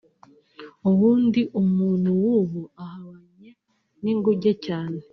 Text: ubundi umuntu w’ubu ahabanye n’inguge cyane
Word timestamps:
ubundi 0.89 1.41
umuntu 1.61 2.09
w’ubu 2.21 2.61
ahabanye 2.85 3.49
n’inguge 4.03 4.51
cyane 4.65 4.99